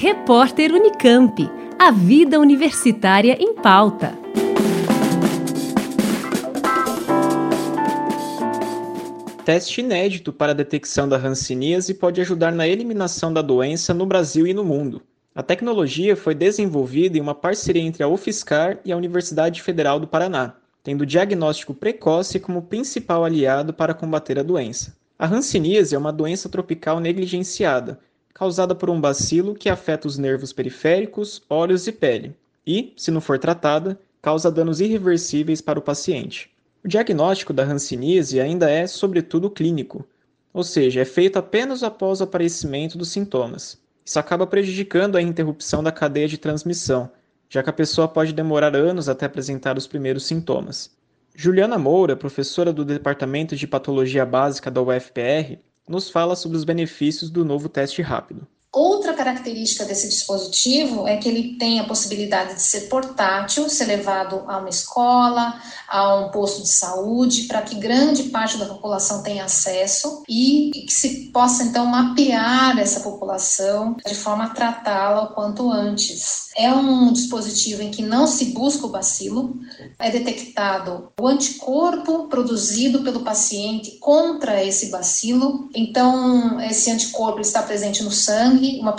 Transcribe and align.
Repórter 0.00 0.72
Unicamp. 0.72 1.50
A 1.76 1.90
vida 1.90 2.38
universitária 2.38 3.36
em 3.40 3.52
pauta. 3.52 4.16
Teste 9.44 9.80
inédito 9.80 10.32
para 10.32 10.52
a 10.52 10.54
detecção 10.54 11.08
da 11.08 11.16
hanseníase 11.16 11.94
pode 11.94 12.20
ajudar 12.20 12.52
na 12.52 12.68
eliminação 12.68 13.32
da 13.32 13.42
doença 13.42 13.92
no 13.92 14.06
Brasil 14.06 14.46
e 14.46 14.54
no 14.54 14.64
mundo. 14.64 15.02
A 15.34 15.42
tecnologia 15.42 16.14
foi 16.14 16.32
desenvolvida 16.32 17.18
em 17.18 17.20
uma 17.20 17.34
parceria 17.34 17.82
entre 17.82 18.04
a 18.04 18.08
UFSCar 18.08 18.78
e 18.84 18.92
a 18.92 18.96
Universidade 18.96 19.60
Federal 19.62 19.98
do 19.98 20.06
Paraná, 20.06 20.54
tendo 20.84 21.00
o 21.00 21.06
diagnóstico 21.06 21.74
precoce 21.74 22.38
como 22.38 22.62
principal 22.62 23.24
aliado 23.24 23.74
para 23.74 23.94
combater 23.94 24.38
a 24.38 24.44
doença. 24.44 24.96
A 25.18 25.26
hanseníase 25.26 25.96
é 25.96 25.98
uma 25.98 26.12
doença 26.12 26.48
tropical 26.48 27.00
negligenciada, 27.00 27.98
causada 28.38 28.72
por 28.72 28.88
um 28.88 29.00
bacilo 29.00 29.54
que 29.54 29.68
afeta 29.68 30.06
os 30.06 30.16
nervos 30.16 30.52
periféricos, 30.52 31.42
olhos 31.50 31.88
e 31.88 31.92
pele, 31.92 32.36
e, 32.64 32.92
se 32.96 33.10
não 33.10 33.20
for 33.20 33.36
tratada, 33.36 33.98
causa 34.22 34.48
danos 34.48 34.80
irreversíveis 34.80 35.60
para 35.60 35.78
o 35.78 35.82
paciente. 35.82 36.48
O 36.84 36.88
diagnóstico 36.88 37.52
da 37.52 37.64
hanseníase 37.64 38.40
ainda 38.40 38.70
é, 38.70 38.86
sobretudo, 38.86 39.50
clínico, 39.50 40.06
ou 40.54 40.62
seja, 40.62 41.00
é 41.00 41.04
feito 41.04 41.36
apenas 41.36 41.82
após 41.82 42.20
o 42.20 42.24
aparecimento 42.24 42.96
dos 42.96 43.08
sintomas. 43.08 43.76
Isso 44.04 44.20
acaba 44.20 44.46
prejudicando 44.46 45.16
a 45.16 45.22
interrupção 45.22 45.82
da 45.82 45.90
cadeia 45.90 46.28
de 46.28 46.38
transmissão, 46.38 47.10
já 47.48 47.60
que 47.62 47.70
a 47.70 47.72
pessoa 47.72 48.06
pode 48.06 48.32
demorar 48.32 48.76
anos 48.76 49.08
até 49.08 49.26
apresentar 49.26 49.76
os 49.76 49.86
primeiros 49.86 50.24
sintomas. 50.26 50.96
Juliana 51.34 51.76
Moura, 51.76 52.16
professora 52.16 52.72
do 52.72 52.84
Departamento 52.84 53.56
de 53.56 53.66
Patologia 53.66 54.24
Básica 54.24 54.70
da 54.70 54.80
UFPR, 54.80 55.58
nos 55.88 56.10
fala 56.10 56.36
sobre 56.36 56.56
os 56.56 56.64
benefícios 56.64 57.30
do 57.30 57.44
novo 57.44 57.68
teste 57.68 58.02
rápido. 58.02 58.46
Outra 58.72 59.07
característica 59.18 59.84
desse 59.84 60.08
dispositivo 60.08 61.08
é 61.08 61.16
que 61.16 61.28
ele 61.28 61.56
tem 61.58 61.80
a 61.80 61.84
possibilidade 61.84 62.54
de 62.54 62.62
ser 62.62 62.82
portátil, 62.82 63.68
ser 63.68 63.86
levado 63.86 64.44
a 64.46 64.58
uma 64.58 64.68
escola, 64.68 65.60
a 65.88 66.14
um 66.14 66.30
posto 66.30 66.62
de 66.62 66.68
saúde, 66.68 67.42
para 67.44 67.62
que 67.62 67.74
grande 67.74 68.24
parte 68.24 68.56
da 68.56 68.66
população 68.66 69.22
tenha 69.24 69.44
acesso 69.44 70.22
e 70.28 70.70
que 70.86 70.92
se 70.92 71.30
possa 71.32 71.64
então 71.64 71.84
mapear 71.84 72.78
essa 72.78 73.00
população 73.00 73.96
de 74.06 74.14
forma 74.14 74.44
a 74.44 74.50
tratá-la 74.50 75.24
o 75.24 75.34
quanto 75.34 75.68
antes. 75.68 76.48
É 76.56 76.72
um 76.72 77.12
dispositivo 77.12 77.82
em 77.82 77.90
que 77.90 78.02
não 78.02 78.26
se 78.26 78.46
busca 78.46 78.86
o 78.86 78.90
bacilo, 78.90 79.56
é 79.98 80.10
detectado 80.10 81.12
o 81.20 81.26
anticorpo 81.26 82.28
produzido 82.28 83.02
pelo 83.02 83.20
paciente 83.20 83.92
contra 83.98 84.62
esse 84.64 84.90
bacilo. 84.90 85.68
Então, 85.74 86.60
esse 86.60 86.90
anticorpo 86.90 87.40
está 87.40 87.62
presente 87.62 88.02
no 88.02 88.10
sangue, 88.10 88.78
uma 88.80 88.92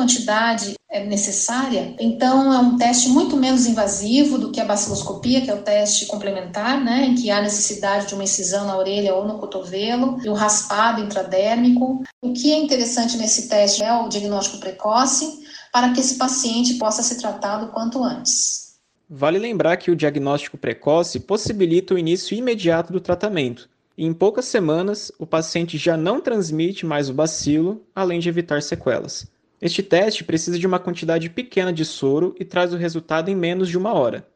quantidade 0.00 0.74
é 0.90 1.04
necessária. 1.04 1.94
Então, 2.00 2.52
é 2.52 2.58
um 2.58 2.76
teste 2.76 3.08
muito 3.08 3.36
menos 3.36 3.66
invasivo 3.66 4.38
do 4.38 4.50
que 4.50 4.60
a 4.60 4.64
baciloscopia, 4.64 5.40
que 5.40 5.50
é 5.50 5.54
o 5.54 5.62
teste 5.62 6.06
complementar, 6.06 6.82
né, 6.82 7.06
em 7.06 7.14
que 7.14 7.30
há 7.30 7.40
necessidade 7.40 8.08
de 8.08 8.14
uma 8.14 8.24
incisão 8.24 8.66
na 8.66 8.76
orelha 8.76 9.14
ou 9.14 9.26
no 9.26 9.38
cotovelo, 9.38 10.18
e 10.24 10.28
um 10.28 10.34
raspado 10.34 11.00
intradérmico. 11.00 12.02
O 12.20 12.32
que 12.32 12.52
é 12.52 12.58
interessante 12.58 13.16
nesse 13.16 13.48
teste 13.48 13.82
é 13.82 13.92
o 13.92 14.08
diagnóstico 14.08 14.58
precoce, 14.58 15.40
para 15.72 15.92
que 15.92 16.00
esse 16.00 16.16
paciente 16.16 16.74
possa 16.74 17.02
ser 17.02 17.16
tratado 17.16 17.68
quanto 17.68 18.02
antes. 18.02 18.70
Vale 19.08 19.38
lembrar 19.38 19.76
que 19.76 19.90
o 19.90 19.96
diagnóstico 19.96 20.58
precoce 20.58 21.20
possibilita 21.20 21.94
o 21.94 21.98
início 21.98 22.36
imediato 22.36 22.92
do 22.92 23.00
tratamento. 23.00 23.68
E 23.96 24.04
em 24.04 24.12
poucas 24.12 24.46
semanas, 24.46 25.12
o 25.18 25.26
paciente 25.26 25.76
já 25.76 25.96
não 25.96 26.20
transmite 26.20 26.86
mais 26.86 27.10
o 27.10 27.14
bacilo, 27.14 27.82
além 27.94 28.18
de 28.18 28.28
evitar 28.28 28.62
sequelas. 28.62 29.26
Este 29.60 29.82
teste 29.82 30.24
precisa 30.24 30.58
de 30.58 30.66
uma 30.66 30.78
quantidade 30.78 31.28
pequena 31.28 31.72
de 31.72 31.84
soro 31.84 32.34
e 32.40 32.44
traz 32.44 32.72
o 32.72 32.76
resultado 32.76 33.28
em 33.28 33.36
menos 33.36 33.68
de 33.68 33.76
uma 33.76 33.92
hora. 33.92 34.26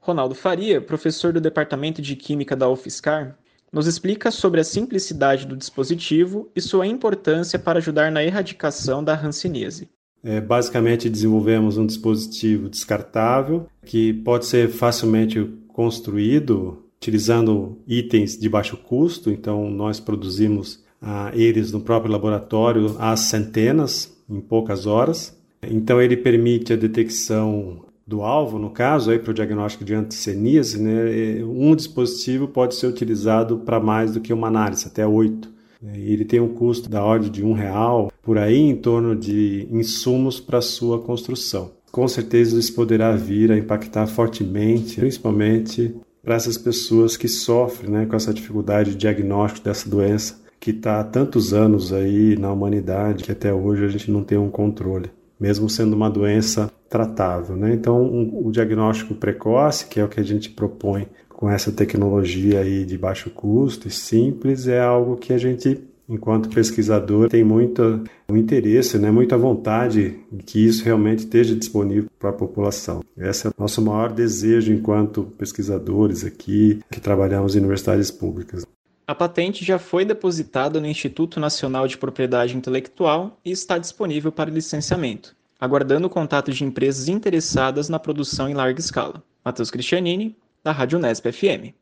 Ronaldo 0.00 0.34
Faria, 0.34 0.80
professor 0.80 1.32
do 1.32 1.40
Departamento 1.40 2.00
de 2.00 2.14
Química 2.14 2.54
da 2.54 2.68
UFSCar, 2.68 3.36
nos 3.72 3.86
explica 3.86 4.30
sobre 4.30 4.60
a 4.60 4.64
simplicidade 4.64 5.46
do 5.46 5.56
dispositivo 5.56 6.50
e 6.54 6.60
sua 6.60 6.86
importância 6.86 7.58
para 7.58 7.78
ajudar 7.78 8.10
na 8.10 8.24
erradicação 8.24 9.02
da 9.02 9.14
hanseníase. 9.14 9.88
É, 10.22 10.40
basicamente, 10.40 11.10
desenvolvemos 11.10 11.76
um 11.76 11.86
dispositivo 11.86 12.68
descartável 12.68 13.68
que 13.84 14.12
pode 14.12 14.46
ser 14.46 14.68
facilmente 14.68 15.44
construído 15.68 16.84
utilizando 16.98 17.78
itens 17.86 18.36
de 18.36 18.48
baixo 18.48 18.76
custo. 18.76 19.30
Então, 19.30 19.70
nós 19.70 20.00
produzimos 20.00 20.82
ah, 21.00 21.30
eles 21.32 21.72
no 21.72 21.80
próprio 21.80 22.12
laboratório 22.12 22.96
às 22.98 23.20
centenas, 23.20 24.17
em 24.28 24.40
poucas 24.40 24.86
horas. 24.86 25.36
Então, 25.62 26.00
ele 26.00 26.16
permite 26.16 26.72
a 26.72 26.76
detecção 26.76 27.84
do 28.06 28.22
alvo, 28.22 28.58
no 28.58 28.70
caso, 28.70 29.16
para 29.18 29.30
o 29.30 29.34
diagnóstico 29.34 29.84
de 29.84 29.94
antisseníase. 29.94 30.80
Né? 30.80 31.44
Um 31.44 31.76
dispositivo 31.76 32.48
pode 32.48 32.74
ser 32.74 32.86
utilizado 32.86 33.58
para 33.58 33.78
mais 33.78 34.12
do 34.12 34.20
que 34.20 34.32
uma 34.32 34.48
análise, 34.48 34.86
até 34.86 35.06
oito. 35.06 35.50
Ele 35.94 36.24
tem 36.24 36.40
um 36.40 36.48
custo 36.48 36.88
da 36.88 37.04
ordem 37.04 37.30
de 37.30 37.44
um 37.44 37.52
real, 37.52 38.10
por 38.22 38.36
aí 38.36 38.58
em 38.58 38.74
torno 38.74 39.14
de 39.14 39.68
insumos 39.70 40.40
para 40.40 40.60
sua 40.60 40.98
construção. 41.00 41.70
Com 41.92 42.08
certeza 42.08 42.58
isso 42.58 42.74
poderá 42.74 43.12
vir 43.12 43.52
a 43.52 43.58
impactar 43.58 44.06
fortemente, 44.06 44.98
principalmente 44.98 45.94
para 46.22 46.34
essas 46.34 46.58
pessoas 46.58 47.16
que 47.16 47.28
sofrem 47.28 47.90
né, 47.90 48.06
com 48.06 48.16
essa 48.16 48.34
dificuldade 48.34 48.90
de 48.90 48.96
diagnóstico 48.96 49.64
dessa 49.64 49.88
doença 49.88 50.47
que 50.60 50.70
está 50.70 51.00
há 51.00 51.04
tantos 51.04 51.52
anos 51.52 51.92
aí 51.92 52.36
na 52.38 52.52
humanidade 52.52 53.24
que 53.24 53.32
até 53.32 53.52
hoje 53.52 53.84
a 53.84 53.88
gente 53.88 54.10
não 54.10 54.22
tem 54.22 54.38
um 54.38 54.50
controle, 54.50 55.10
mesmo 55.38 55.68
sendo 55.68 55.94
uma 55.94 56.10
doença 56.10 56.70
tratável. 56.88 57.56
Né? 57.56 57.74
Então, 57.74 58.02
um, 58.02 58.46
o 58.46 58.50
diagnóstico 58.50 59.14
precoce, 59.14 59.86
que 59.86 60.00
é 60.00 60.04
o 60.04 60.08
que 60.08 60.20
a 60.20 60.24
gente 60.24 60.50
propõe 60.50 61.06
com 61.28 61.48
essa 61.48 61.70
tecnologia 61.70 62.60
aí 62.60 62.84
de 62.84 62.98
baixo 62.98 63.30
custo 63.30 63.86
e 63.86 63.90
simples 63.90 64.66
é 64.66 64.80
algo 64.80 65.16
que 65.16 65.32
a 65.32 65.38
gente 65.38 65.80
enquanto 66.08 66.48
pesquisador 66.48 67.28
tem 67.28 67.44
muito 67.44 68.02
interesse, 68.30 68.98
né, 68.98 69.10
muita 69.10 69.36
vontade 69.36 70.18
de 70.32 70.42
que 70.42 70.66
isso 70.66 70.84
realmente 70.84 71.20
esteja 71.20 71.54
disponível 71.54 72.08
para 72.18 72.30
a 72.30 72.32
população. 72.32 73.02
Esse 73.16 73.46
é 73.46 73.50
o 73.50 73.54
nosso 73.58 73.82
maior 73.82 74.12
desejo 74.12 74.72
enquanto 74.72 75.22
pesquisadores 75.22 76.24
aqui 76.24 76.80
que 76.90 77.00
trabalhamos 77.00 77.54
em 77.54 77.58
universidades 77.58 78.10
públicas. 78.10 78.64
A 79.08 79.14
patente 79.14 79.64
já 79.64 79.78
foi 79.78 80.04
depositada 80.04 80.78
no 80.78 80.86
Instituto 80.86 81.40
Nacional 81.40 81.88
de 81.88 81.96
Propriedade 81.96 82.54
Intelectual 82.54 83.40
e 83.42 83.50
está 83.50 83.78
disponível 83.78 84.30
para 84.30 84.50
licenciamento, 84.50 85.34
aguardando 85.58 86.06
o 86.06 86.10
contato 86.10 86.52
de 86.52 86.62
empresas 86.62 87.08
interessadas 87.08 87.88
na 87.88 87.98
produção 87.98 88.50
em 88.50 88.52
larga 88.52 88.78
escala. 88.78 89.22
Matheus 89.42 89.70
Cristianini, 89.70 90.36
da 90.62 90.72
Rádio 90.72 90.98
Nesp 90.98 91.32
FM. 91.32 91.72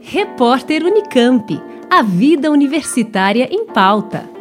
Repórter 0.00 0.84
Unicamp. 0.84 1.60
A 1.90 2.00
vida 2.00 2.52
universitária 2.52 3.48
em 3.52 3.66
pauta. 3.66 4.33